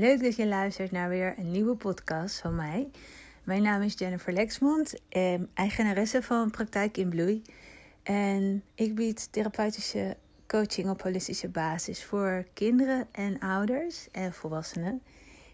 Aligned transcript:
Leuk 0.00 0.22
dat 0.22 0.36
je 0.36 0.46
luistert 0.46 0.90
naar 0.90 1.08
weer 1.08 1.34
een 1.38 1.50
nieuwe 1.50 1.74
podcast 1.74 2.40
van 2.40 2.54
mij. 2.54 2.90
Mijn 3.44 3.62
naam 3.62 3.82
is 3.82 3.94
Jennifer 3.98 4.32
Lexmond, 4.32 4.94
eh, 5.08 5.34
eigenaresse 5.54 6.22
van 6.22 6.50
Praktijk 6.50 6.96
in 6.96 7.08
Bloei. 7.08 7.42
En 8.02 8.62
ik 8.74 8.94
bied 8.94 9.32
therapeutische 9.32 10.16
coaching 10.46 10.90
op 10.90 11.02
holistische 11.02 11.48
basis 11.48 12.04
voor 12.04 12.46
kinderen 12.54 13.08
en 13.12 13.38
ouders 13.38 14.08
en 14.10 14.32
volwassenen. 14.32 15.02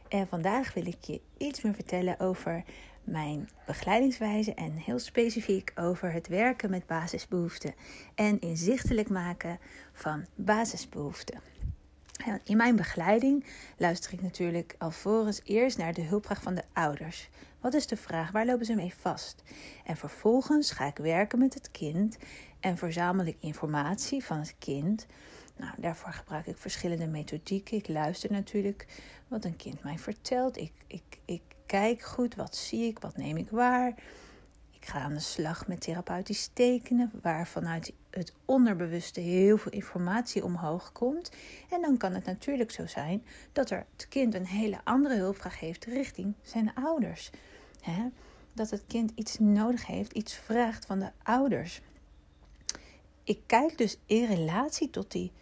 En 0.09 0.27
vandaag 0.27 0.75
wil 0.75 0.87
ik 0.87 1.05
je 1.05 1.21
iets 1.37 1.63
meer 1.63 1.75
vertellen 1.75 2.21
over 2.21 2.65
mijn 3.05 3.49
begeleidingswijze 3.67 4.55
en 4.55 4.73
heel 4.73 4.99
specifiek 4.99 5.73
over 5.75 6.13
het 6.13 6.29
werken 6.29 6.71
met 6.71 6.87
basisbehoeften 6.87 7.75
en 8.15 8.41
inzichtelijk 8.41 9.09
maken 9.09 9.59
van 9.93 10.25
basisbehoeften. 10.35 11.56
In 12.45 12.57
mijn 12.57 12.77
begeleiding 12.77 13.45
luister 13.77 14.13
ik 14.13 14.23
natuurlijk 14.23 14.75
alvorens 14.79 15.41
eerst 15.45 15.79
naar 15.79 15.93
de 15.93 16.03
hulpvraag 16.03 16.43
van 16.43 16.55
de 16.55 16.63
ouders. 16.73 17.29
Wat 17.61 17.75
is 17.75 17.87
de 17.87 17.97
vraag? 17.97 18.31
Waar 18.31 18.47
lopen 18.47 18.67
ze 18.67 18.75
mee 18.75 18.95
vast? 18.99 19.43
En 19.85 19.97
vervolgens 19.97 20.71
ga 20.71 20.87
ik 20.87 20.97
werken 20.97 21.39
met 21.39 21.55
het 21.55 21.71
kind 21.71 22.17
en 22.61 22.77
verzamel 22.77 23.27
ik 23.27 23.37
informatie 23.41 24.25
van 24.25 24.39
het 24.39 24.55
kind. 24.59 25.07
Nou, 25.57 25.73
daarvoor 25.77 26.13
gebruik 26.13 26.47
ik 26.47 26.59
verschillende 26.59 27.07
methodieken. 27.07 27.77
Ik 27.77 27.89
luister 27.89 28.33
natuurlijk 28.33 28.87
wat 29.29 29.45
een 29.45 29.57
kind 29.57 29.83
mij 29.83 29.99
vertelt. 29.99 30.57
Ik, 30.57 30.73
ik, 30.87 31.19
ik 31.25 31.43
kijk 31.67 32.03
goed, 32.03 32.35
wat 32.35 32.57
zie 32.57 32.89
ik, 32.89 32.99
wat 32.99 33.17
neem 33.17 33.37
ik 33.37 33.51
waar. 33.51 33.95
Ik 34.71 34.87
ga 34.87 34.99
aan 34.99 35.15
de 35.15 35.21
slag 35.21 35.67
met 35.67 35.81
therapeutisch 35.81 36.51
tekenen, 36.53 37.11
waar 37.23 37.47
vanuit 37.47 37.93
het 38.19 38.33
onderbewuste 38.45 39.21
heel 39.21 39.59
veel 39.59 39.73
informatie 39.73 40.45
omhoog 40.45 40.93
komt. 40.93 41.31
En 41.71 41.81
dan 41.81 41.97
kan 41.97 42.13
het 42.13 42.25
natuurlijk 42.25 42.71
zo 42.71 42.87
zijn 42.87 43.25
dat 43.53 43.71
er 43.71 43.87
het 43.93 44.09
kind 44.09 44.35
een 44.35 44.47
hele 44.47 44.81
andere 44.85 45.15
hulpvraag 45.15 45.61
heeft 45.61 45.85
richting 45.85 46.35
zijn 46.43 46.75
ouders. 46.75 47.31
Dat 48.53 48.71
het 48.71 48.83
kind 48.87 49.13
iets 49.15 49.39
nodig 49.39 49.87
heeft, 49.87 50.13
iets 50.13 50.35
vraagt 50.35 50.87
van 50.87 50.99
de 50.99 51.11
ouders. 51.23 51.81
Ik 53.25 53.41
kijk 53.47 53.79
dus 53.79 53.99
in 54.07 54.25
relatie 54.25 54.91
tot 54.91 55.11
die 55.11 55.33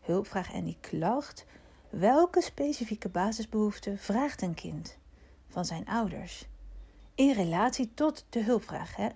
hulpvraag 0.00 0.52
en 0.52 0.64
die 0.64 0.76
klacht, 0.80 1.44
welke 1.90 2.42
specifieke 2.42 3.08
basisbehoeften 3.08 3.98
vraagt 3.98 4.42
een 4.42 4.54
kind 4.54 4.96
van 5.48 5.64
zijn 5.64 5.86
ouders? 5.86 6.46
In 7.14 7.32
relatie 7.32 7.90
tot 7.94 8.24
de 8.28 8.42
hulpvraag. 8.42 8.96
Hè? 8.96 9.08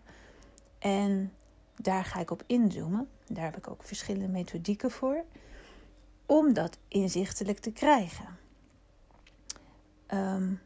En 0.78 1.32
daar 1.76 2.04
ga 2.04 2.20
ik 2.20 2.30
op 2.30 2.42
inzoomen. 2.46 3.08
Daar 3.26 3.44
heb 3.44 3.56
ik 3.56 3.68
ook 3.70 3.82
verschillende 3.82 4.28
methodieken 4.28 4.90
voor. 4.90 5.24
Om 6.26 6.52
dat 6.52 6.78
inzichtelijk 6.88 7.58
te 7.58 7.72
krijgen. 7.72 8.26
Um, 10.14 10.60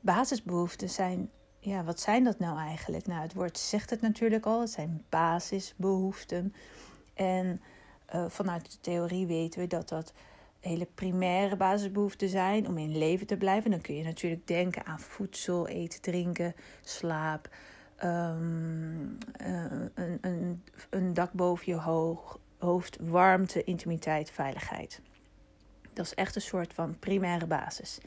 basisbehoeften 0.00 0.90
zijn. 0.90 1.30
Ja, 1.58 1.84
wat 1.84 2.00
zijn 2.00 2.24
dat 2.24 2.38
nou 2.38 2.58
eigenlijk? 2.58 3.06
Nou, 3.06 3.22
het 3.22 3.34
woord 3.34 3.58
zegt 3.58 3.90
het 3.90 4.00
natuurlijk 4.00 4.46
al. 4.46 4.60
Het 4.60 4.70
zijn 4.70 5.04
basisbehoeften. 5.08 6.54
En 7.14 7.60
uh, 8.14 8.24
vanuit 8.28 8.72
de 8.72 8.80
theorie 8.80 9.26
weten 9.26 9.60
we 9.60 9.66
dat 9.66 9.88
dat 9.88 10.12
hele 10.60 10.86
primaire 10.94 11.56
basisbehoeften 11.56 12.28
zijn 12.28 12.68
om 12.68 12.78
in 12.78 12.98
leven 12.98 13.26
te 13.26 13.36
blijven. 13.36 13.70
Dan 13.70 13.80
kun 13.80 13.96
je 13.96 14.04
natuurlijk 14.04 14.46
denken 14.46 14.86
aan 14.86 15.00
voedsel, 15.00 15.68
eten, 15.68 16.00
drinken, 16.00 16.54
slaap, 16.82 17.48
um, 18.04 19.18
een, 19.32 20.18
een, 20.20 20.62
een, 20.90 21.14
dak 21.14 21.32
boven 21.32 21.72
je 21.72 21.80
hoofd, 22.58 22.96
warmte, 23.00 23.64
intimiteit, 23.64 24.30
veiligheid. 24.30 25.00
Dat 25.92 26.04
is 26.04 26.14
echt 26.14 26.34
een 26.34 26.40
soort 26.40 26.72
van 26.72 26.98
primaire 26.98 27.46
basis. 27.46 27.98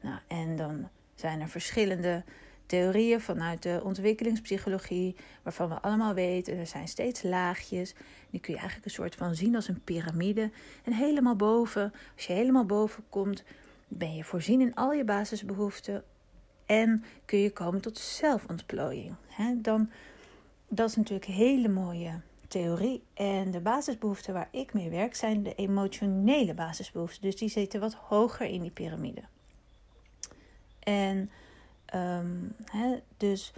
Nou, 0.00 0.18
en 0.26 0.56
dan 0.56 0.88
zijn 1.14 1.40
er 1.40 1.48
verschillende 1.48 2.24
theorieën 2.66 3.20
vanuit 3.20 3.62
de 3.62 3.80
ontwikkelingspsychologie, 3.84 5.16
waarvan 5.42 5.68
we 5.68 5.80
allemaal 5.80 6.14
weten, 6.14 6.58
er 6.58 6.66
zijn 6.66 6.88
steeds 6.88 7.22
laagjes. 7.22 7.94
Die 8.30 8.40
kun 8.40 8.52
je 8.52 8.58
eigenlijk 8.58 8.84
een 8.84 8.94
soort 8.94 9.14
van 9.14 9.34
zien 9.34 9.54
als 9.54 9.68
een 9.68 9.84
piramide. 9.84 10.50
En 10.84 10.92
helemaal 10.92 11.36
boven, 11.36 11.92
als 12.16 12.26
je 12.26 12.32
helemaal 12.32 12.64
boven 12.64 13.04
komt, 13.08 13.44
ben 13.88 14.14
je 14.14 14.24
voorzien 14.24 14.60
in 14.60 14.74
al 14.74 14.92
je 14.92 15.04
basisbehoeften 15.04 16.04
en 16.72 17.04
kun 17.24 17.38
je 17.38 17.52
komen 17.52 17.80
tot 17.80 17.98
zelfontplooiing. 17.98 19.14
dan, 19.54 19.90
dat 20.68 20.88
is 20.88 20.96
natuurlijk 20.96 21.26
een 21.26 21.34
hele 21.34 21.68
mooie 21.68 22.20
theorie. 22.48 23.02
En 23.14 23.50
de 23.50 23.60
basisbehoeften 23.60 24.34
waar 24.34 24.48
ik 24.50 24.72
mee 24.72 24.90
werk 24.90 25.14
zijn 25.14 25.42
de 25.42 25.54
emotionele 25.54 26.54
basisbehoeften. 26.54 27.22
Dus 27.22 27.36
die 27.36 27.48
zitten 27.48 27.80
wat 27.80 27.94
hoger 27.94 28.46
in 28.46 28.60
die 28.62 28.70
piramide. 28.70 29.22
En 30.78 31.30
um, 31.94 32.54
dus 33.16 33.52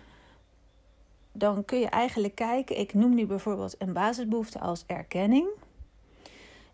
dan 1.33 1.65
kun 1.65 1.79
je 1.79 1.89
eigenlijk 1.89 2.35
kijken. 2.35 2.79
Ik 2.79 2.95
noem 2.95 3.15
nu 3.15 3.27
bijvoorbeeld 3.27 3.75
een 3.79 3.93
basisbehoefte 3.93 4.61
als 4.61 4.85
erkenning. 4.87 5.49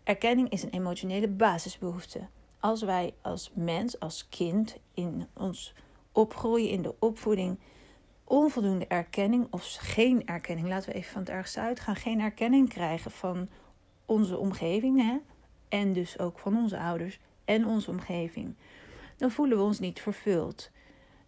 Erkenning 0.03 0.49
is 0.49 0.63
een 0.63 0.69
emotionele 0.69 1.27
basisbehoefte. 1.27 2.19
Als 2.59 2.81
wij 2.81 3.13
als 3.21 3.51
mens, 3.53 3.99
als 3.99 4.29
kind 4.29 4.77
in 4.93 5.27
ons 5.33 5.73
opgroeien, 6.11 6.69
in 6.69 6.81
de 6.81 6.95
opvoeding, 6.99 7.59
onvoldoende 8.23 8.87
erkenning 8.87 9.47
of 9.49 9.75
geen 9.79 10.27
erkenning, 10.27 10.67
laten 10.67 10.89
we 10.89 10.95
even 10.95 11.11
van 11.11 11.21
het 11.21 11.29
ergste 11.29 11.59
uitgaan, 11.59 11.95
geen 11.95 12.19
erkenning 12.19 12.69
krijgen 12.69 13.11
van 13.11 13.49
onze 14.05 14.37
omgeving 14.37 15.01
hè? 15.01 15.17
en 15.69 15.93
dus 15.93 16.19
ook 16.19 16.39
van 16.39 16.57
onze 16.57 16.79
ouders 16.79 17.19
en 17.45 17.65
onze 17.65 17.89
omgeving, 17.89 18.55
dan 19.17 19.31
voelen 19.31 19.57
we 19.57 19.63
ons 19.63 19.79
niet 19.79 20.01
vervuld. 20.01 20.71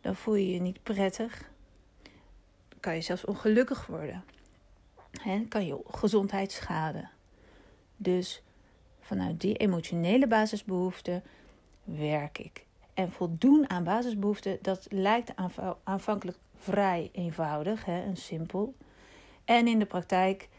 Dan 0.01 0.15
voel 0.15 0.35
je 0.35 0.53
je 0.53 0.61
niet 0.61 0.83
prettig. 0.83 1.51
Kan 2.79 2.95
je 2.95 3.01
zelfs 3.01 3.25
ongelukkig 3.25 3.85
worden. 3.85 4.23
Kan 5.49 5.65
je 5.65 5.79
gezondheid 5.87 6.51
schaden. 6.51 7.09
Dus 7.97 8.43
vanuit 8.99 9.41
die 9.41 9.55
emotionele 9.55 10.27
basisbehoeften 10.27 11.23
werk 11.83 12.37
ik. 12.37 12.65
En 12.93 13.11
voldoen 13.11 13.69
aan 13.69 13.83
basisbehoeften, 13.83 14.57
dat 14.61 14.85
lijkt 14.89 15.33
aanvankelijk 15.83 16.37
vrij 16.57 17.09
eenvoudig 17.11 17.85
hè, 17.85 18.01
en 18.01 18.17
simpel. 18.17 18.75
En 19.45 19.67
in 19.67 19.79
de 19.79 19.85
praktijk 19.85 20.49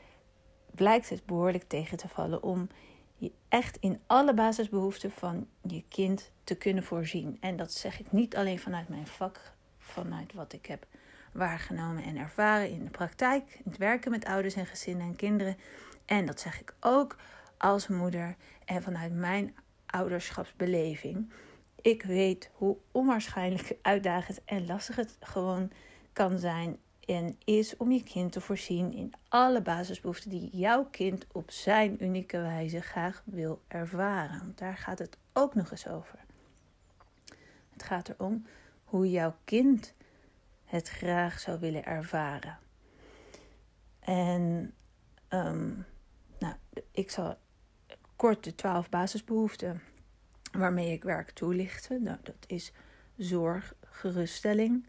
blijkt 0.71 1.09
het 1.09 1.27
behoorlijk 1.27 1.65
tegen 1.69 1.97
te 1.97 2.09
vallen 2.09 2.43
om 2.43 2.69
je 3.17 3.33
echt 3.49 3.77
in 3.77 4.01
alle 4.07 4.35
basisbehoeften 4.35 5.11
van 5.11 5.47
je 5.63 5.85
kind 5.89 6.31
te 6.45 6.55
kunnen 6.55 6.83
voorzien. 6.85 7.37
En 7.41 7.57
dat 7.57 7.73
zeg 7.73 8.01
ik 8.01 8.13
niet 8.13 8.37
alleen 8.37 8.59
vanuit 8.59 8.89
mijn 8.89 9.07
vak, 9.07 9.53
vanuit 9.79 10.33
wat 10.33 10.53
ik 10.53 10.67
heb 10.67 10.87
waargenomen 11.33 12.03
en 12.03 12.17
ervaren 12.17 12.71
in 12.71 12.85
de 12.85 12.91
praktijk, 12.91 13.55
in 13.65 13.71
het 13.71 13.77
werken 13.77 14.11
met 14.11 14.25
ouders 14.25 14.55
en 14.55 14.67
gezinnen 14.67 15.07
en 15.07 15.17
kinderen. 15.17 15.57
En 16.05 16.27
dat 16.27 16.41
zeg 16.41 16.61
ik 16.61 16.75
ook 16.81 17.17
als 17.59 17.89
moeder 17.89 18.37
en 18.65 18.83
vanuit 18.83 19.13
mijn 19.13 19.55
ouderschapsbeleving. 19.87 21.31
Ik 21.85 22.03
weet 22.03 22.51
hoe 22.53 22.77
onwaarschijnlijk 22.93 23.77
uitdagend 23.83 24.45
en 24.45 24.67
lastig 24.67 24.97
het 24.97 25.17
gewoon 25.21 25.71
kan 26.13 26.39
zijn 26.39 26.79
en 27.01 27.39
is 27.45 27.77
om 27.77 27.93
je 27.93 28.03
kind 28.03 28.33
te 28.33 28.41
voorzien 28.41 28.93
in 28.93 29.13
alle 29.29 29.63
basisbehoeften 29.63 30.31
die 30.31 30.49
jouw 30.53 30.85
kind 30.91 31.27
op 31.33 31.51
zijn 31.51 32.05
unieke 32.05 32.41
wijze 32.41 32.81
graag 32.81 33.23
wil 33.25 33.63
ervaren. 33.69 34.53
Daar 34.55 34.77
gaat 34.77 34.99
het 34.99 35.17
ook 35.33 35.55
nog 35.55 35.71
eens 35.71 35.89
over. 35.89 36.19
Het 37.71 37.83
gaat 37.83 38.09
erom 38.09 38.47
hoe 38.85 39.11
jouw 39.11 39.37
kind 39.45 39.95
het 40.65 40.89
graag 40.89 41.41
zou 41.41 41.61
willen 41.61 41.85
ervaren. 41.85 42.59
En 44.01 44.75
ehm, 45.29 45.73
nou, 46.39 46.55
ik 46.91 47.11
zal 47.11 47.37
kort 48.17 48.45
de 48.45 48.55
twaalf 48.55 48.89
basisbehoeften 48.89 49.83
waarmee 50.55 50.93
ik 50.93 51.03
werk 51.03 51.31
toelichten. 51.31 52.03
Nou, 52.03 52.19
dat 52.23 52.45
is 52.47 52.73
zorg, 53.17 53.75
geruststelling, 53.81 54.87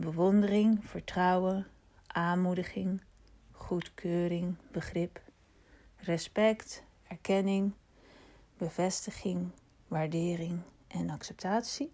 bewondering, 0.00 0.84
vertrouwen, 0.84 1.66
aanmoediging, 2.06 3.02
goedkeuring, 3.50 4.56
begrip, 4.70 5.20
respect, 5.96 6.82
erkenning, 7.08 7.72
bevestiging, 8.58 9.50
waardering 9.88 10.60
en 10.86 11.10
acceptatie. 11.10 11.92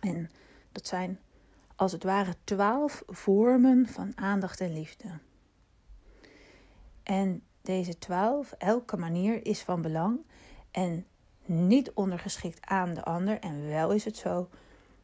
En 0.00 0.30
dat 0.72 0.86
zijn 0.86 1.18
als 1.76 1.92
het 1.92 2.02
ware 2.02 2.34
twaalf 2.44 3.02
vormen 3.06 3.86
van 3.88 4.12
aandacht 4.14 4.60
en 4.60 4.72
liefde. 4.72 5.08
En 7.02 7.42
deze 7.62 7.98
twaalf, 7.98 8.52
elke 8.52 8.96
manier 8.96 9.46
is 9.46 9.62
van 9.62 9.82
belang 9.82 10.20
en 10.70 11.06
niet 11.48 11.92
ondergeschikt 11.92 12.66
aan 12.66 12.94
de 12.94 13.04
ander. 13.04 13.40
En 13.40 13.66
wel 13.66 13.90
is 13.90 14.04
het 14.04 14.16
zo 14.16 14.48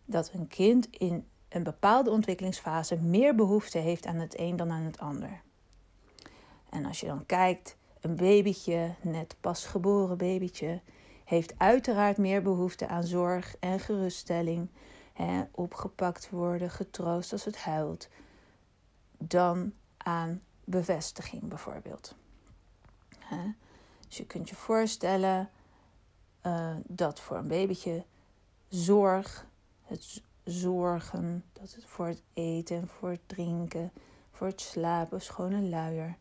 dat 0.05 0.31
een 0.33 0.49
kind 0.49 0.89
in 0.91 1.27
een 1.49 1.63
bepaalde 1.63 2.11
ontwikkelingsfase 2.11 2.97
meer 2.97 3.35
behoefte 3.35 3.79
heeft 3.79 4.07
aan 4.07 4.17
het 4.17 4.39
een 4.39 4.57
dan 4.57 4.71
aan 4.71 4.83
het 4.83 4.99
ander. 4.99 5.41
En 6.71 6.85
als 6.85 7.01
je 7.01 7.07
dan 7.07 7.27
kijkt, 7.27 7.77
een 8.01 8.17
babytje, 8.17 8.95
net 9.01 9.37
pas 9.41 9.67
geboren 9.67 10.19
babytje, 10.19 10.81
heeft 11.25 11.55
uiteraard 11.59 12.17
meer 12.17 12.43
behoefte 12.43 12.89
aan 12.89 13.05
zorg 13.05 13.57
en 13.61 13.81
geruststelling, 13.81 14.69
hè, 15.13 15.43
opgepakt 15.51 16.31
worden, 16.31 16.71
getroost 16.71 17.33
als 17.33 17.45
het 17.45 17.59
huilt, 17.59 18.09
dan 19.19 19.73
aan 19.97 20.43
bevestiging 20.65 21.43
bijvoorbeeld. 21.43 22.15
Hè? 23.19 23.53
Dus 24.09 24.17
je 24.17 24.27
kunt 24.27 24.49
je 24.49 24.55
voorstellen 24.55 25.51
uh, 26.47 26.71
dat 26.87 27.21
voor 27.21 27.37
een 27.37 27.49
babytje 27.49 28.05
zorg, 28.69 29.47
het 29.83 30.23
zorgen, 30.45 31.45
dat 31.53 31.75
het 31.75 31.85
voor 31.85 32.07
het 32.07 32.23
eten, 32.35 32.89
voor 32.89 33.11
het 33.11 33.29
drinken, 33.29 33.93
voor 34.31 34.47
het 34.47 34.61
slapen, 34.61 35.21
schone 35.21 35.61
luier 35.61 36.17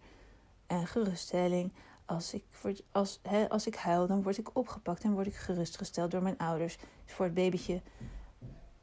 en 0.68 0.88
geruststelling. 0.88 1.74
Als 2.06 2.33
ik, 2.33 2.44
als, 2.92 3.19
als 3.50 3.68
ik 3.68 3.75
huil, 3.75 4.07
dan 4.07 4.24
word 4.24 4.38
ik 4.38 4.57
opgepakt 4.57 5.04
en 5.04 5.13
word 5.13 5.27
ik 5.27 5.36
gerustgesteld 5.36 6.12
door 6.12 6.24
mijn 6.24 6.38
ouders. 6.38 6.77
Is 7.06 7.13
voor 7.13 7.25
het 7.25 7.33
babytje 7.33 7.81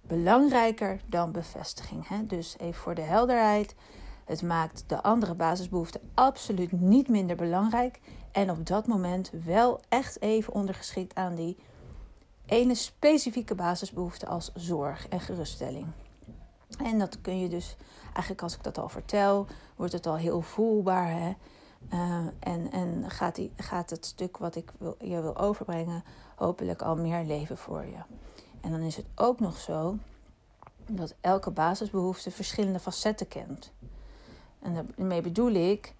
belangrijker 0.00 1.00
dan 1.06 1.32
bevestiging. 1.32 2.28
Dus 2.28 2.58
even 2.58 2.80
voor 2.80 2.94
de 2.94 3.02
helderheid. 3.02 3.74
Het 4.24 4.42
maakt 4.42 4.84
de 4.86 5.02
andere 5.02 5.34
basisbehoeften 5.34 6.00
absoluut 6.14 6.72
niet 6.72 7.08
minder 7.08 7.36
belangrijk. 7.36 8.00
En 8.36 8.50
op 8.50 8.66
dat 8.66 8.86
moment 8.86 9.30
wel 9.44 9.80
echt 9.88 10.20
even 10.20 10.52
ondergeschikt 10.52 11.14
aan 11.14 11.34
die 11.34 11.56
ene 12.46 12.74
specifieke 12.74 13.54
basisbehoefte 13.54 14.26
als 14.26 14.50
zorg 14.54 15.08
en 15.08 15.20
geruststelling. 15.20 15.86
En 16.78 16.98
dat 16.98 17.20
kun 17.20 17.40
je 17.40 17.48
dus, 17.48 17.76
eigenlijk 18.04 18.42
als 18.42 18.54
ik 18.54 18.62
dat 18.62 18.78
al 18.78 18.88
vertel, 18.88 19.46
wordt 19.76 19.92
het 19.92 20.06
al 20.06 20.16
heel 20.16 20.40
voelbaar. 20.40 21.10
Hè? 21.10 21.34
Uh, 21.92 22.26
en 22.38 22.72
en 22.72 23.10
gaat, 23.10 23.34
die, 23.34 23.52
gaat 23.56 23.90
het 23.90 24.06
stuk 24.06 24.36
wat 24.36 24.56
ik 24.56 24.72
je 25.00 25.20
wil 25.20 25.36
overbrengen 25.36 26.04
hopelijk 26.34 26.82
al 26.82 26.96
meer 26.96 27.24
leven 27.24 27.58
voor 27.58 27.84
je. 27.84 28.00
En 28.60 28.70
dan 28.70 28.80
is 28.80 28.96
het 28.96 29.06
ook 29.14 29.40
nog 29.40 29.58
zo 29.58 29.96
dat 30.90 31.14
elke 31.20 31.50
basisbehoefte 31.50 32.30
verschillende 32.30 32.80
facetten 32.80 33.28
kent. 33.28 33.72
En 34.62 34.74
daarmee 34.74 35.20
bedoel 35.20 35.52
ik, 35.52 35.94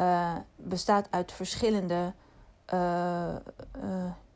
uh, 0.00 0.36
bestaat 0.56 1.06
uit 1.10 1.32
verschillende 1.32 2.12
uh, 2.74 3.34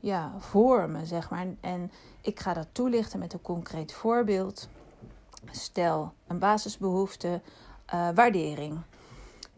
ja, 0.01 0.33
vormen, 0.39 1.07
zeg 1.07 1.31
maar. 1.31 1.47
En 1.61 1.93
ik 2.21 2.41
ga 2.41 2.55
dat 2.55 2.67
toelichten 2.73 3.19
met 3.19 3.33
een 3.33 3.43
concreet 3.43 3.93
voorbeeld. 3.93 4.69
Stel 5.51 6.13
een 6.27 6.39
basisbehoefte, 6.39 7.41
waardering. 8.15 8.81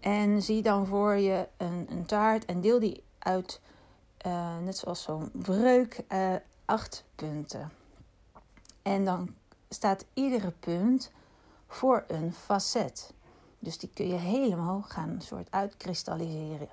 En 0.00 0.42
zie 0.42 0.62
dan 0.62 0.86
voor 0.86 1.14
je 1.14 1.48
een, 1.56 1.86
een 1.90 2.06
taart 2.06 2.44
en 2.44 2.60
deel 2.60 2.80
die 2.80 3.02
uit, 3.18 3.60
net 4.62 4.76
zoals 4.76 5.02
zo'n 5.02 5.30
breuk, 5.32 6.04
acht 6.64 7.04
punten. 7.14 7.72
En 8.82 9.04
dan 9.04 9.34
staat 9.68 10.04
iedere 10.14 10.50
punt 10.50 11.10
voor 11.66 12.04
een 12.06 12.32
facet. 12.32 13.12
Dus 13.62 13.78
die 13.78 13.90
kun 13.94 14.08
je 14.08 14.14
helemaal 14.14 14.82
gaan 14.82 15.20
soort 15.20 15.50
uitkristalliseren. 15.50 16.68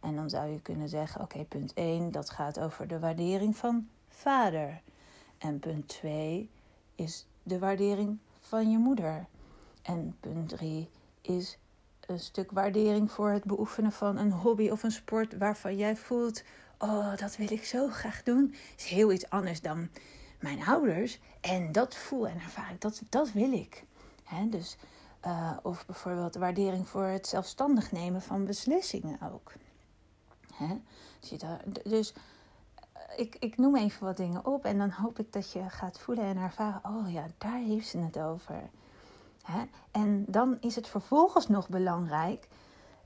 En 0.00 0.14
dan 0.14 0.30
zou 0.30 0.48
je 0.48 0.60
kunnen 0.60 0.88
zeggen: 0.88 1.20
oké, 1.20 1.44
punt 1.44 1.72
1, 1.74 2.12
dat 2.12 2.30
gaat 2.30 2.60
over 2.60 2.88
de 2.88 2.98
waardering 2.98 3.56
van 3.56 3.88
vader. 4.08 4.80
En 5.38 5.58
punt 5.58 5.88
2 5.88 6.50
is 6.94 7.26
de 7.42 7.58
waardering 7.58 8.18
van 8.40 8.70
je 8.70 8.78
moeder. 8.78 9.26
En 9.82 10.16
punt 10.20 10.48
3 10.48 10.88
is 11.20 11.58
een 12.06 12.20
stuk 12.20 12.50
waardering 12.50 13.10
voor 13.10 13.30
het 13.30 13.44
beoefenen 13.44 13.92
van 13.92 14.16
een 14.16 14.32
hobby 14.32 14.68
of 14.68 14.82
een 14.82 14.92
sport 14.92 15.38
waarvan 15.38 15.76
jij 15.76 15.96
voelt: 15.96 16.42
oh, 16.78 17.16
dat 17.16 17.36
wil 17.36 17.52
ik 17.52 17.64
zo 17.64 17.88
graag 17.88 18.22
doen. 18.22 18.54
Is 18.76 18.84
heel 18.84 19.12
iets 19.12 19.30
anders 19.30 19.60
dan 19.60 19.88
mijn 20.40 20.64
ouders. 20.64 21.20
En 21.40 21.72
dat 21.72 21.94
voel 21.94 22.28
en 22.28 22.40
ervaar 22.40 22.72
ik, 22.72 22.80
dat, 22.80 23.02
dat 23.08 23.32
wil 23.32 23.52
ik. 23.52 23.84
He, 24.24 24.48
dus 24.48 24.76
uh, 25.26 25.50
of 25.62 25.86
bijvoorbeeld 25.86 26.34
waardering 26.34 26.88
voor 26.88 27.04
het 27.04 27.26
zelfstandig 27.26 27.92
nemen 27.92 28.22
van 28.22 28.44
beslissingen 28.44 29.18
ook. 29.32 29.52
Hè? 30.54 30.80
Dus 31.82 32.12
eh, 32.92 33.00
ik, 33.16 33.36
ik 33.38 33.56
noem 33.56 33.76
even 33.76 34.06
wat 34.06 34.16
dingen 34.16 34.46
op 34.46 34.64
en 34.64 34.78
dan 34.78 34.90
hoop 34.90 35.18
ik 35.18 35.32
dat 35.32 35.52
je 35.52 35.70
gaat 35.70 35.98
voelen 35.98 36.24
en 36.24 36.36
ervaren: 36.36 36.80
oh 36.84 37.12
ja, 37.12 37.26
daar 37.38 37.58
heeft 37.58 37.88
ze 37.88 37.98
het 37.98 38.18
over. 38.18 38.70
Hè? 39.42 39.62
En 39.90 40.24
dan 40.28 40.56
is 40.60 40.76
het 40.76 40.88
vervolgens 40.88 41.48
nog 41.48 41.68
belangrijk 41.68 42.48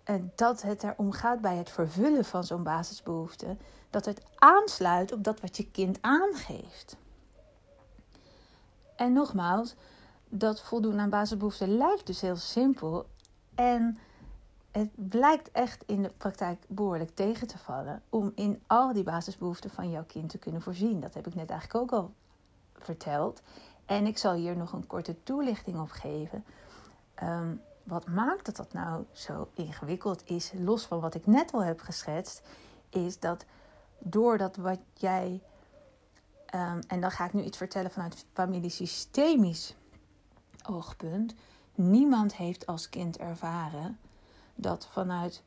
uh, 0.04 0.16
dat 0.34 0.62
het 0.62 0.82
erom 0.82 1.12
gaat 1.12 1.40
bij 1.40 1.56
het 1.56 1.70
vervullen 1.70 2.24
van 2.24 2.44
zo'n 2.44 2.62
basisbehoefte, 2.62 3.56
dat 3.90 4.04
het 4.04 4.22
aansluit 4.34 5.12
op 5.12 5.24
dat 5.24 5.40
wat 5.40 5.56
je 5.56 5.70
kind 5.70 5.98
aangeeft. 6.00 6.96
En 8.96 9.12
nogmaals, 9.12 9.74
dat 10.28 10.60
voldoen 10.60 10.98
aan 10.98 11.10
basisbehoeften 11.10 11.76
lijkt 11.76 12.06
dus 12.06 12.20
heel 12.20 12.36
simpel. 12.36 13.06
En 13.54 13.98
het 14.70 14.90
blijkt 14.94 15.50
echt 15.50 15.82
in 15.86 16.02
de 16.02 16.12
praktijk 16.16 16.64
behoorlijk 16.69 17.14
tegen 17.14 17.46
te 17.46 17.58
vallen 17.58 18.02
om 18.08 18.32
in 18.34 18.62
al 18.66 18.92
die 18.92 19.02
basisbehoeften 19.02 19.70
van 19.70 19.90
jouw 19.90 20.04
kind 20.04 20.30
te 20.30 20.38
kunnen 20.38 20.62
voorzien. 20.62 21.00
Dat 21.00 21.14
heb 21.14 21.26
ik 21.26 21.34
net 21.34 21.50
eigenlijk 21.50 21.82
ook 21.82 22.00
al 22.00 22.12
verteld. 22.72 23.42
En 23.86 24.06
ik 24.06 24.19
zal 24.19 24.34
hier 24.34 24.56
nog 24.56 24.72
een 24.72 24.86
korte 24.86 25.22
toelichting 25.22 25.80
op 25.80 25.90
geven. 25.90 26.44
Ehm, 27.14 27.54
wat 27.82 28.06
maakt 28.06 28.46
dat 28.46 28.56
dat 28.56 28.72
nou 28.72 29.04
zo 29.12 29.48
ingewikkeld 29.54 30.22
is, 30.25 30.52
los 30.58 30.86
van 30.86 31.00
wat 31.00 31.14
ik 31.14 31.26
net 31.26 31.52
al 31.52 31.64
heb 31.64 31.80
geschetst, 31.80 32.42
is 32.88 33.19
dat 33.19 33.44
doordat 33.98 34.56
wat 34.56 34.78
jij, 34.94 35.40
um, 36.54 36.80
en 36.86 37.00
dan 37.00 37.10
ga 37.10 37.25
ik 37.25 37.32
nu 37.32 37.42
iets 37.42 37.56
vertellen 37.56 37.90
vanuit 37.90 38.26
familiesystemisch 38.32 39.75
oogpunt. 40.68 41.34
Niemand 41.74 42.36
heeft 42.36 42.66
als 42.66 42.88
kind 42.88 43.18
ervaren 43.18 43.98
dat 44.54 44.86
vanuit 44.86 45.42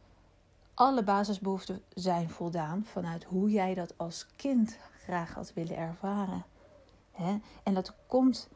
alle 0.74 1.04
basisbehoeften 1.04 1.82
zijn 1.94 2.30
voldaan, 2.30 2.84
vanuit 2.86 3.24
hoe 3.24 3.50
jij 3.50 3.74
dat 3.74 3.94
als 3.98 4.26
kind 4.36 4.78
graag 5.04 5.34
had 5.34 5.54
willen 5.54 5.78
ervaren. 5.78 6.46
En 7.64 7.74
dat 7.74 7.94
komt 8.08 8.48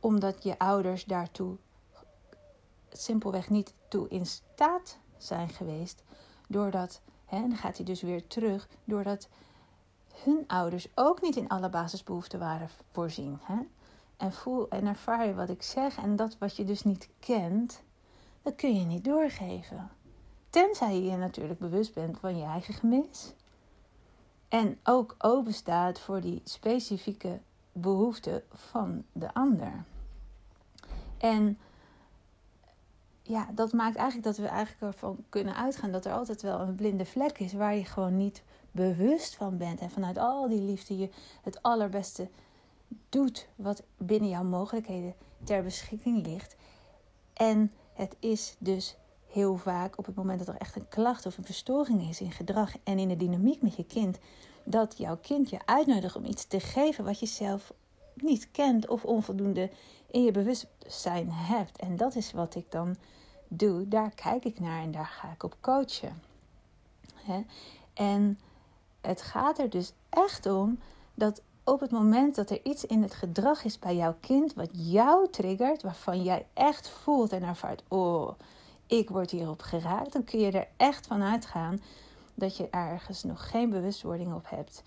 omdat 0.00 0.42
je 0.42 0.58
ouders 0.58 1.04
daartoe 1.04 1.56
simpelweg 2.92 3.50
niet 3.50 3.74
toe 3.88 4.08
in 4.08 4.26
staat 4.26 4.98
zijn 5.16 5.48
geweest, 5.48 6.02
doordat, 6.48 7.00
en 7.28 7.48
dan 7.48 7.56
gaat 7.56 7.76
hij 7.76 7.86
dus 7.86 8.02
weer 8.02 8.26
terug, 8.26 8.68
doordat 8.84 9.28
hun 10.24 10.44
ouders 10.46 10.88
ook 10.94 11.22
niet 11.22 11.36
in 11.36 11.48
alle 11.48 11.68
basisbehoeften 11.68 12.38
waren 12.38 12.68
voorzien. 12.92 13.40
En 14.16 14.32
voel 14.32 14.68
en 14.68 14.86
ervaar 14.86 15.26
je 15.26 15.34
wat 15.34 15.48
ik 15.48 15.62
zeg. 15.62 15.96
En 15.96 16.16
dat 16.16 16.38
wat 16.38 16.56
je 16.56 16.64
dus 16.64 16.82
niet 16.82 17.08
kent, 17.18 17.82
dat 18.42 18.54
kun 18.54 18.74
je 18.74 18.84
niet 18.84 19.04
doorgeven. 19.04 19.90
Tenzij 20.50 20.94
je 20.94 21.04
je 21.04 21.16
natuurlijk 21.16 21.58
bewust 21.58 21.94
bent 21.94 22.18
van 22.18 22.36
je 22.36 22.44
eigen 22.44 22.74
gemis. 22.74 23.34
En 24.48 24.78
ook 24.82 25.14
open 25.18 25.54
staat 25.54 25.98
voor 26.00 26.20
die 26.20 26.40
specifieke 26.44 27.40
behoeften 27.72 28.42
van 28.52 29.04
de 29.12 29.34
ander. 29.34 29.84
En 31.18 31.58
ja, 33.22 33.48
dat 33.54 33.72
maakt 33.72 33.96
eigenlijk 33.96 34.26
dat 34.26 34.36
we 34.36 34.46
eigenlijk 34.46 34.94
ervan 34.94 35.24
kunnen 35.28 35.56
uitgaan 35.56 35.92
dat 35.92 36.04
er 36.04 36.12
altijd 36.12 36.42
wel 36.42 36.60
een 36.60 36.74
blinde 36.74 37.04
vlek 37.04 37.38
is 37.38 37.52
waar 37.52 37.74
je 37.74 37.84
gewoon 37.84 38.16
niet 38.16 38.42
bewust 38.70 39.36
van 39.36 39.56
bent. 39.56 39.80
En 39.80 39.90
vanuit 39.90 40.18
al 40.18 40.48
die 40.48 40.60
liefde 40.60 40.98
je 40.98 41.08
het 41.42 41.62
allerbeste 41.62 42.28
doet 43.08 43.48
wat 43.56 43.82
binnen 43.96 44.28
jouw 44.28 44.44
mogelijkheden 44.44 45.14
ter 45.44 45.62
beschikking 45.62 46.26
ligt. 46.26 46.56
En 47.32 47.72
het 47.92 48.16
is 48.18 48.56
dus 48.58 48.96
heel 49.26 49.56
vaak 49.56 49.98
op 49.98 50.06
het 50.06 50.14
moment 50.14 50.38
dat 50.38 50.48
er 50.48 50.60
echt 50.60 50.76
een 50.76 50.88
klacht 50.88 51.26
of 51.26 51.38
een 51.38 51.44
verstoring 51.44 52.08
is 52.08 52.20
in 52.20 52.32
gedrag 52.32 52.72
en 52.84 52.98
in 52.98 53.08
de 53.08 53.16
dynamiek 53.16 53.62
met 53.62 53.76
je 53.76 53.84
kind, 53.84 54.18
dat 54.64 54.98
jouw 54.98 55.16
kind 55.16 55.50
je 55.50 55.58
uitnodigt 55.64 56.16
om 56.16 56.24
iets 56.24 56.46
te 56.46 56.60
geven 56.60 57.04
wat 57.04 57.20
je 57.20 57.26
zelf 57.26 57.72
niet 58.14 58.50
kent 58.50 58.88
of 58.88 59.04
onvoldoende 59.04 59.70
in 60.10 60.22
je 60.22 60.30
bewustzijn 60.30 61.30
hebt. 61.30 61.78
En 61.78 61.96
dat 61.96 62.14
is 62.14 62.32
wat 62.32 62.54
ik 62.54 62.70
dan 62.70 62.96
doe. 63.48 63.88
Daar 63.88 64.10
kijk 64.10 64.44
ik 64.44 64.60
naar 64.60 64.82
en 64.82 64.90
daar 64.90 65.06
ga 65.06 65.32
ik 65.32 65.42
op 65.42 65.56
coachen. 65.60 66.22
En 67.94 68.38
het 69.00 69.22
gaat 69.22 69.58
er 69.58 69.70
dus 69.70 69.92
echt 70.08 70.46
om 70.46 70.78
dat 71.14 71.42
op 71.64 71.80
het 71.80 71.90
moment 71.90 72.34
dat 72.34 72.50
er 72.50 72.60
iets 72.62 72.84
in 72.84 73.02
het 73.02 73.14
gedrag 73.14 73.64
is 73.64 73.78
bij 73.78 73.96
jouw 73.96 74.16
kind 74.20 74.54
wat 74.54 74.70
jou 74.72 75.30
triggert, 75.30 75.82
waarvan 75.82 76.22
jij 76.22 76.46
echt 76.52 76.88
voelt 76.88 77.32
en 77.32 77.42
ervaart: 77.42 77.82
oh, 77.88 78.38
ik 78.86 79.08
word 79.08 79.30
hierop 79.30 79.62
geraakt, 79.62 80.12
dan 80.12 80.24
kun 80.24 80.38
je 80.38 80.50
er 80.50 80.68
echt 80.76 81.06
van 81.06 81.22
uitgaan 81.22 81.80
dat 82.34 82.56
je 82.56 82.68
ergens 82.70 83.22
nog 83.22 83.50
geen 83.50 83.70
bewustwording 83.70 84.34
op 84.34 84.50
hebt. 84.50 84.82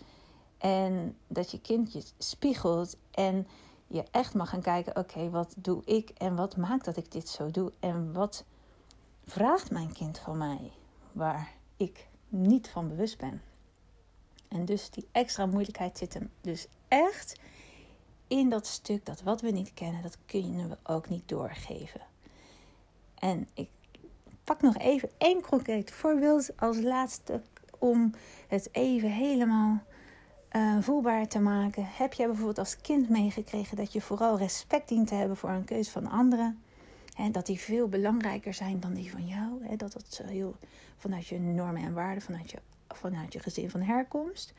En 0.58 1.18
dat 1.28 1.52
je 1.52 1.62
kind 1.62 1.94
je 1.94 2.04
spiegelt 2.18 2.98
en 3.12 3.48
je 3.88 4.04
echt 4.12 4.34
mag 4.34 4.50
gaan 4.50 4.62
kijken: 4.62 4.98
oké, 4.98 5.30
wat 5.30 5.54
doe 5.58 5.82
ik 5.86 6.10
en 6.10 6.36
wat 6.36 6.58
maakt 6.58 6.86
dat 6.86 6.98
ik 6.98 7.12
dit 7.12 7.30
zo 7.30 7.52
doe? 7.52 7.72
En 7.80 8.14
wat 8.14 8.44
vraagt 9.24 9.72
mijn 9.72 9.94
kind 9.94 10.20
van 10.20 10.38
mij 10.38 10.72
waar 11.12 11.54
ik 11.78 12.08
niet 12.30 12.70
van 12.70 12.88
bewust 12.88 13.18
ben? 13.18 13.42
En 14.48 14.66
dus 14.66 14.90
die 14.90 15.08
extra 15.12 15.46
moeilijkheid 15.46 15.98
zit 15.98 16.14
hem 16.14 16.30
dus 16.42 16.68
echt 16.88 17.40
in 18.28 18.50
dat 18.50 18.68
stuk 18.68 19.06
dat 19.06 19.22
wat 19.22 19.42
we 19.42 19.52
niet 19.52 19.74
kennen, 19.74 20.02
dat 20.02 20.18
kunnen 20.26 20.70
we 20.70 20.78
ook 20.84 21.10
niet 21.10 21.30
doorgeven. 21.30 22.02
En 23.20 23.48
ik 23.54 23.70
pak 24.44 24.62
nog 24.62 24.78
even 24.78 25.10
één 25.18 25.42
concreet 25.42 25.92
voorbeeld 25.92 26.58
als 26.58 26.82
laatste 26.82 27.42
om 27.78 28.14
het 28.48 28.70
even 28.72 29.12
helemaal 29.12 29.84
uh, 30.52 30.78
voelbaar 30.82 31.28
te 31.28 31.40
maken. 31.40 31.86
Heb 31.86 32.14
jij 32.14 32.26
bijvoorbeeld 32.28 32.58
als 32.58 32.82
kind 32.82 33.10
meegekregen 33.10 33.78
dat 33.78 33.94
je 33.94 34.02
vooral 34.02 34.38
respect 34.38 34.88
dient 34.88 35.08
te 35.08 35.16
hebben 35.16 35.38
voor 35.38 35.50
een 35.50 35.66
keuze 35.66 35.92
van 35.92 36.08
anderen? 36.08 36.62
En 37.16 37.32
dat 37.32 37.46
die 37.46 37.60
veel 37.60 37.88
belangrijker 37.88 38.54
zijn 38.54 38.80
dan 38.80 38.94
die 38.94 39.12
van 39.12 39.28
jou. 39.28 39.66
Hè? 39.66 39.76
Dat 39.76 39.94
dat 39.94 40.22
heel 40.26 40.56
vanuit 40.98 41.28
je 41.28 41.40
normen 41.40 41.82
en 41.82 41.94
waarden, 41.94 42.24
vanuit 42.24 42.52
je, 42.52 42.58
vanuit 42.98 43.34
je 43.34 43.40
gezin 43.40 43.70
van 43.70 43.82
herkomst. 43.82 44.54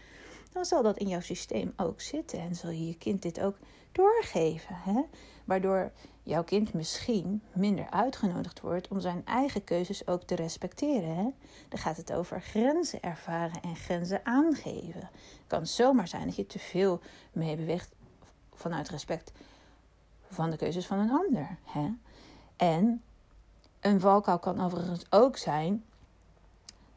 Dan 0.53 0.65
zal 0.65 0.83
dat 0.83 0.99
in 0.99 1.09
jouw 1.09 1.21
systeem 1.21 1.73
ook 1.77 2.01
zitten. 2.01 2.41
En 2.41 2.55
zal 2.55 2.71
je 2.71 2.87
je 2.87 2.99
kind 2.99 3.23
dit 3.23 3.41
ook 3.41 3.57
doorgeven. 3.93 4.77
Hè? 4.77 5.03
Waardoor 5.45 5.93
jouw 6.23 6.45
kind 6.45 6.73
misschien 6.73 7.43
minder 7.53 7.91
uitgenodigd 7.91 8.61
wordt 8.61 8.89
om 8.89 9.01
zijn 9.01 9.23
eigen 9.25 9.65
keuzes 9.65 10.07
ook 10.07 10.23
te 10.23 10.35
respecteren. 10.35 11.17
Hè? 11.17 11.29
Dan 11.69 11.79
gaat 11.79 11.97
het 11.97 12.13
over 12.13 12.41
grenzen 12.41 13.03
ervaren 13.03 13.63
en 13.63 13.77
grenzen 13.77 14.27
aangeven. 14.27 15.01
Het 15.01 15.47
kan 15.47 15.67
zomaar 15.67 16.09
zijn 16.09 16.27
dat 16.27 16.37
je 16.37 16.47
te 16.47 16.59
veel 16.59 17.01
meebeweegt 17.33 17.95
vanuit 18.55 18.89
respect 18.89 19.33
van 20.31 20.51
de 20.51 20.57
keuzes 20.57 20.87
van 20.87 20.99
een 20.99 21.11
ander. 21.11 21.57
Hè? 21.65 21.89
En 22.57 23.03
een 23.81 24.01
valkuil 24.01 24.39
kan 24.39 24.61
overigens 24.61 25.05
ook 25.11 25.37
zijn 25.37 25.85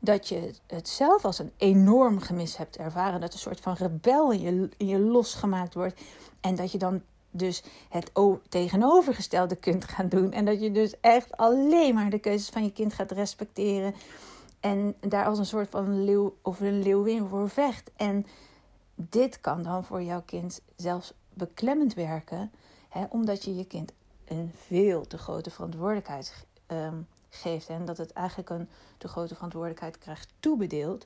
dat 0.04 0.28
je 0.28 0.54
het 0.68 0.88
zelf 0.88 1.26
als 1.26 1.40
een 1.40 1.52
enorm 1.58 2.20
gemis 2.20 2.58
hebt 2.58 2.78
ervaren. 2.78 3.22
Dat 3.22 3.34
een 3.34 3.40
soort 3.40 3.60
van 3.60 3.74
rebel 3.74 4.32
in 4.32 4.42
je, 4.42 4.70
in 4.78 4.88
je 4.88 5.00
losgemaakt 5.00 5.74
wordt. 5.74 6.02
En 6.40 6.56
dat 6.56 6.72
je 6.72 6.78
dan 6.78 7.02
dus 7.32 7.64
het 7.90 8.12
tegenovergestelde 8.50 9.56
kunt 9.56 9.84
gaan 9.86 10.10
doen. 10.10 10.32
En 10.32 10.46
dat 10.46 10.62
je 10.62 10.72
dus 10.72 11.00
echt 11.00 11.38
alleen 11.38 11.94
maar 11.94 12.10
de 12.10 12.20
keuzes 12.20 12.50
van 12.50 12.64
je 12.64 12.72
kind 12.72 12.94
gaat 12.94 13.12
respecteren. 13.12 13.94
En 14.60 14.96
daar 15.00 15.26
als 15.26 15.40
een 15.40 15.46
soort 15.46 15.70
van 15.70 16.04
leeuw 16.04 16.36
of 16.42 16.60
een 16.60 16.82
leeuwin 16.82 17.28
voor 17.28 17.50
vecht. 17.50 17.92
En 17.96 18.26
dit 18.96 19.42
kan 19.42 19.64
dan 19.64 19.84
voor 19.84 20.02
jouw 20.02 20.22
kind 20.26 20.62
zelfs 20.76 21.14
beklemmend 21.34 21.94
werken. 21.94 22.52
Hè, 22.90 23.06
omdat 23.10 23.44
je 23.44 23.56
je 23.56 23.66
kind 23.66 23.92
een 24.26 24.52
veel 24.68 25.08
te 25.08 25.18
grote 25.18 25.50
verantwoordelijkheid 25.50 26.46
um, 26.68 27.08
geeft. 27.32 27.70
En 27.70 27.86
dat 27.86 27.98
het 27.98 28.14
eigenlijk 28.14 28.50
een 28.50 28.70
te 28.98 29.08
grote 29.08 29.34
verantwoordelijkheid 29.34 29.98
krijgt 29.98 30.34
toebedeeld. 30.40 31.06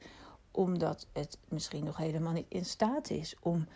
Omdat 0.51 1.08
het 1.13 1.38
misschien 1.48 1.84
nog 1.84 1.98
helemaal 1.98 2.34
niet 2.34 2.50
in 2.50 2.65
staat 2.65 3.10
is 3.10 3.36
om 3.39 3.67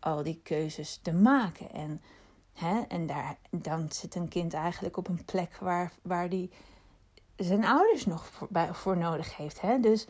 al 0.00 0.22
die 0.22 0.40
keuzes 0.42 0.98
te 1.02 1.12
maken. 1.12 1.72
En, 1.72 2.00
hè, 2.52 2.80
en 2.80 3.06
daar, 3.06 3.36
dan 3.50 3.92
zit 3.92 4.14
een 4.14 4.28
kind 4.28 4.54
eigenlijk 4.54 4.96
op 4.96 5.08
een 5.08 5.24
plek 5.24 5.56
waar, 5.56 5.92
waar 6.02 6.28
die 6.28 6.50
zijn 7.36 7.64
ouders 7.64 8.06
nog 8.06 8.30
voor, 8.72 8.96
nodig 8.96 9.36
heeft. 9.36 9.60
Hè? 9.60 9.80
Dus 9.80 10.06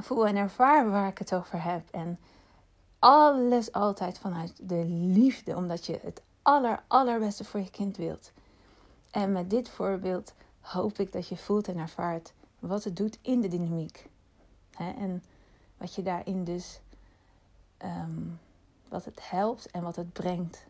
voel 0.00 0.26
en 0.26 0.36
ervaar 0.36 0.90
waar 0.90 1.08
ik 1.08 1.18
het 1.18 1.34
over 1.34 1.62
heb. 1.62 1.88
En 1.90 2.18
alles 2.98 3.72
altijd 3.72 4.18
vanuit 4.18 4.68
de 4.68 4.84
liefde, 4.88 5.56
omdat 5.56 5.86
je 5.86 6.00
het 6.02 6.22
aller, 6.42 6.82
allerbeste 6.86 7.44
voor 7.44 7.60
je 7.60 7.70
kind 7.70 7.96
wilt. 7.96 8.32
En 9.10 9.32
met 9.32 9.50
dit 9.50 9.68
voorbeeld 9.68 10.34
hoop 10.72 10.98
ik 10.98 11.12
dat 11.12 11.28
je 11.28 11.36
voelt 11.36 11.68
en 11.68 11.76
ervaart 11.76 12.32
wat 12.58 12.84
het 12.84 12.96
doet 12.96 13.18
in 13.22 13.40
de 13.40 13.48
dynamiek. 13.48 14.08
En 14.76 15.24
wat 15.76 15.94
je 15.94 16.02
daarin 16.02 16.44
dus, 16.44 16.80
ehm, 17.76 18.22
wat 18.88 19.04
het 19.04 19.30
helpt 19.30 19.70
en 19.70 19.82
wat 19.82 19.96
het 19.96 20.12
brengt 20.12 20.66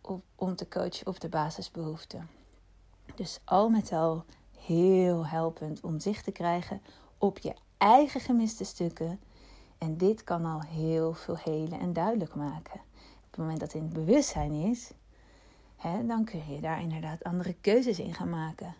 op, 0.00 0.22
om 0.34 0.56
te 0.56 0.68
coachen 0.68 1.06
op 1.06 1.20
de 1.20 1.28
basisbehoeften. 1.28 2.28
Dus 3.14 3.40
al 3.44 3.68
met 3.68 3.92
al 3.92 4.24
heel 4.58 5.26
helpend 5.26 5.80
om 5.80 6.00
zicht 6.00 6.24
te 6.24 6.32
krijgen 6.32 6.82
op 7.18 7.38
je 7.38 7.54
eigen 7.76 8.20
gemiste 8.20 8.64
stukken. 8.64 9.20
En 9.78 9.96
dit 9.96 10.24
kan 10.24 10.44
al 10.44 10.60
heel 10.60 11.14
veel 11.14 11.36
helen 11.36 11.80
en 11.80 11.92
duidelijk 11.92 12.34
maken. 12.34 12.80
Op 13.16 13.30
het 13.30 13.36
moment 13.36 13.60
dat 13.60 13.72
het 13.72 13.82
in 13.82 13.88
het 13.88 14.04
bewustzijn 14.04 14.52
is, 14.52 14.90
hè, 15.80 16.06
dan 16.06 16.24
kun 16.24 16.42
je 16.48 16.60
daar 16.60 16.80
inderdaad 16.80 17.24
andere 17.24 17.54
keuzes 17.60 17.98
in 17.98 18.14
gaan 18.14 18.30
maken. 18.30 18.74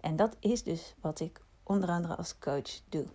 En 0.00 0.16
dat 0.16 0.36
is 0.40 0.62
dus 0.62 0.94
wat 1.00 1.20
ik 1.20 1.40
onder 1.62 1.88
andere 1.88 2.16
als 2.16 2.38
coach 2.38 2.80
doe. 2.88 3.06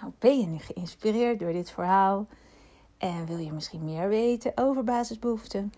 Nou, 0.00 0.12
ben 0.18 0.38
je 0.38 0.46
nu 0.46 0.58
geïnspireerd 0.58 1.38
door 1.38 1.52
dit 1.52 1.70
verhaal 1.70 2.26
en 2.98 3.26
wil 3.26 3.38
je 3.38 3.52
misschien 3.52 3.84
meer 3.84 4.08
weten 4.08 4.52
over 4.54 4.84
basisbehoeften? 4.84 5.72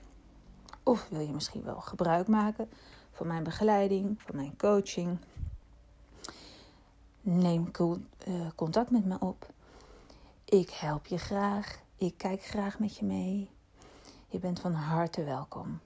Of 0.82 1.08
wil 1.08 1.20
je 1.20 1.32
misschien 1.32 1.62
wel 1.62 1.80
gebruik 1.80 2.28
maken 2.28 2.68
van 3.12 3.26
mijn 3.26 3.42
begeleiding, 3.42 4.22
van 4.22 4.36
mijn 4.36 4.56
coaching? 4.56 5.18
Neem 7.20 7.70
eh, 8.18 8.34
contact 8.54 8.90
met 8.90 9.04
me 9.04 9.16
op. 9.20 9.52
Ik 10.44 10.70
help 10.70 11.06
je 11.06 11.18
graag. 11.18 11.80
Ik 11.96 12.14
kijk 12.16 12.42
graag 12.42 12.78
met 12.78 12.96
je 12.96 13.04
mee. 13.04 13.50
Je 14.28 14.38
bent 14.38 14.60
van 14.60 14.72
harte 14.72 15.24
welkom. 15.24 15.80